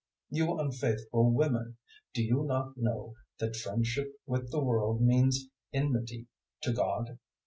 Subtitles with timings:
[0.33, 1.77] 004:004 You unfaithful women,
[2.15, 6.25] do you not know that friendship with the world means enmity
[6.63, 7.19] to God?